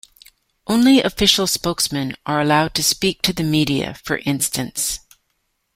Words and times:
Only 0.65 0.99
official 1.03 1.45
spokesmen 1.45 2.15
are 2.25 2.41
allowed 2.41 2.73
to 2.73 2.81
speak 2.83 3.21
to 3.21 3.33
the 3.33 3.43
media, 3.43 3.93
for 4.03 4.17
instance. 4.25 4.99